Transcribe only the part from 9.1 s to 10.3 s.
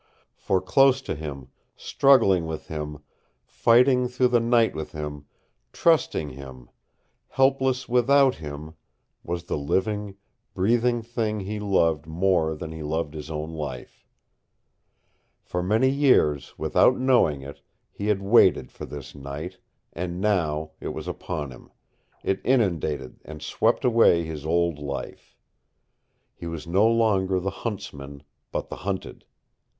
was the living,